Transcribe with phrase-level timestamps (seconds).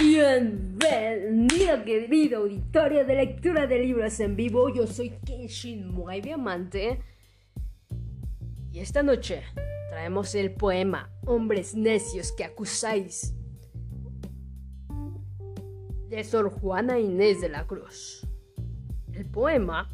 [0.00, 4.68] Bienvenido querido auditorio de lectura de libros en vivo.
[4.68, 7.00] Yo soy Kenshin Muay Diamante.
[8.72, 9.44] Y esta noche
[9.90, 13.34] traemos el poema Hombres necios que acusáis
[16.08, 18.26] de Sor Juana Inés de la Cruz.
[19.12, 19.88] El poema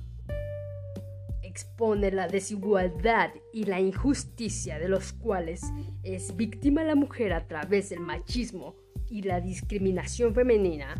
[1.42, 5.60] expone la desigualdad y la injusticia de los cuales
[6.02, 8.76] es víctima la mujer a través del machismo
[9.10, 10.94] y la discriminación femenina.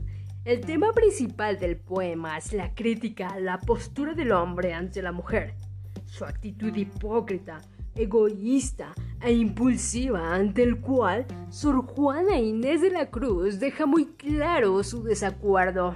[0.44, 5.12] El tema principal del poema es la crítica a la postura del hombre ante la
[5.12, 5.54] mujer,
[6.06, 7.60] su actitud hipócrita,
[7.94, 8.92] egoísta
[9.22, 15.02] e impulsiva ante el cual Sor Juana Inés de la Cruz deja muy claro su
[15.02, 15.94] desacuerdo.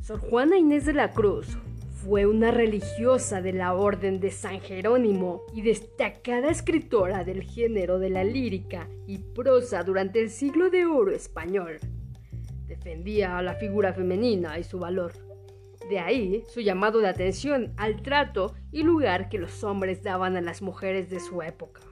[0.00, 1.56] Sor Juana Inés de la Cruz
[2.04, 8.10] fue una religiosa de la Orden de San Jerónimo y destacada escritora del género de
[8.10, 11.78] la lírica y prosa durante el siglo de oro español.
[12.66, 15.12] Defendía a la figura femenina y su valor.
[15.88, 20.40] De ahí su llamado de atención al trato y lugar que los hombres daban a
[20.40, 21.82] las mujeres de su época.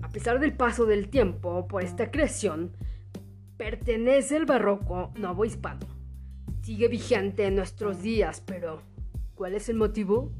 [0.00, 2.76] A pesar del paso del tiempo por esta creación,
[3.56, 5.86] pertenece al barroco nuevo hispano.
[6.62, 8.91] Sigue vigente en nuestros días, pero
[9.34, 10.30] ¿Cuál es el motivo?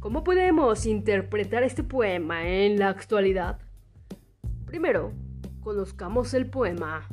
[0.00, 3.58] ¿Cómo podemos interpretar este poema en la actualidad?
[4.66, 5.12] Primero,
[5.60, 7.08] conozcamos el poema.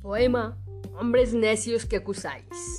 [0.00, 0.58] Poema,
[0.98, 2.77] hombres necios que acusáis.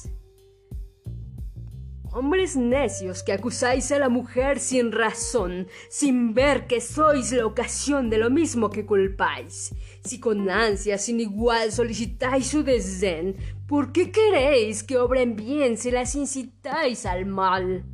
[2.11, 8.09] Hombres necios que acusáis a la mujer sin razón, sin ver que sois la ocasión
[8.09, 9.75] de lo mismo que culpáis.
[10.03, 13.35] Si con ansia sin igual solicitáis su desdén,
[13.67, 17.85] ¿por qué queréis que obren bien si las incitáis al mal?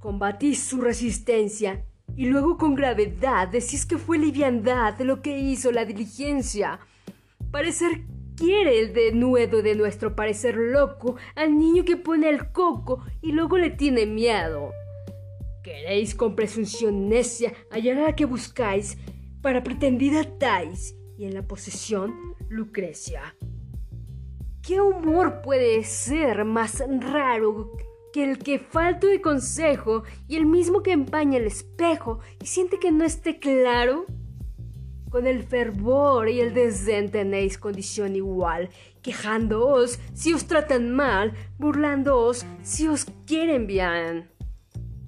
[0.00, 1.84] Combatís su resistencia
[2.16, 6.80] y luego con gravedad decís que fue liviandad lo que hizo la diligencia.
[7.52, 8.02] Parecer
[8.38, 13.58] quiere el denuedo de nuestro parecer loco al niño que pone el coco y luego
[13.58, 14.72] le tiene miedo.
[15.64, 18.96] Queréis con presunción necia hallar a la que buscáis,
[19.42, 22.14] para pretendida tais, y en la posesión
[22.48, 23.34] Lucrecia.
[24.62, 27.72] ¿Qué humor puede ser más raro
[28.12, 32.78] que el que falto de consejo y el mismo que empaña el espejo y siente
[32.78, 34.06] que no esté claro?
[35.10, 38.68] Con el fervor y el desdén tenéis condición igual,
[39.02, 44.28] quejándoos si os tratan mal, burlándoos si os quieren bien.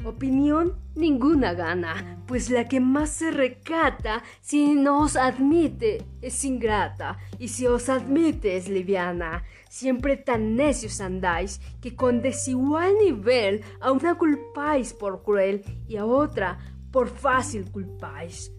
[0.03, 7.19] Opinión ninguna gana, pues la que más se recata si no os admite es ingrata,
[7.39, 9.45] y si os admite es liviana.
[9.69, 16.07] Siempre tan necios andáis que con desigual nivel a una culpáis por cruel y a
[16.07, 16.59] otra
[16.91, 18.51] por fácil culpáis.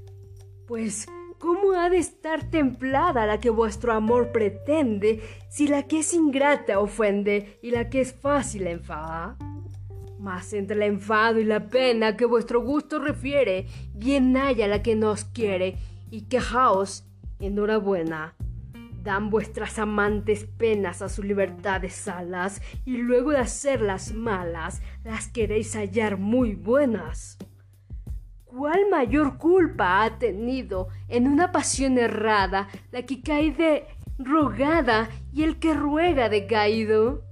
[0.68, 1.08] Pues
[1.41, 6.79] ¿Cómo ha de estar templada la que vuestro amor pretende si la que es ingrata
[6.79, 9.38] ofende y la que es fácil enfada?
[10.19, 13.66] Mas entre el enfado y la pena que vuestro gusto refiere,
[13.96, 15.79] bien haya la que nos quiere
[16.12, 17.06] y quejaos,
[17.40, 18.35] enhorabuena.
[19.02, 25.28] Dan vuestras amantes penas a su libertad de salas y luego de hacerlas malas, las
[25.28, 27.40] queréis hallar muy buenas.
[28.51, 33.85] ¿Cuál mayor culpa ha tenido en una pasión errada la que cae de
[34.19, 37.23] rogada y el que ruega de caído?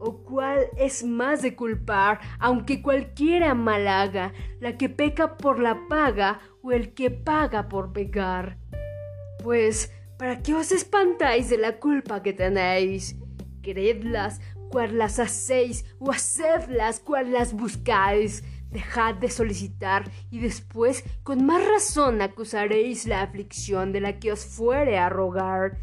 [0.00, 5.86] ¿O cuál es más de culpar, aunque cualquiera mal haga, la que peca por la
[5.88, 8.58] paga o el que paga por pecar?
[9.44, 13.16] Pues, ¿para qué os espantáis de la culpa que tenéis?
[13.62, 21.44] Queredlas cual las hacéis o hacedlas cual las buscáis Dejad de solicitar y después con
[21.44, 25.78] más razón acusaréis la aflicción de la que os fuere a rogar.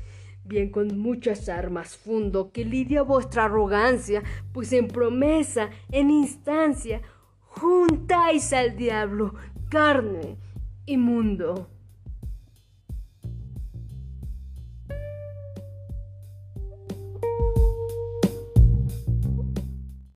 [0.45, 4.23] Bien con muchas armas fundo que lidia vuestra arrogancia,
[4.53, 7.01] pues en promesa, en instancia,
[7.41, 9.33] juntáis al diablo
[9.69, 10.37] carne
[10.85, 11.69] y mundo.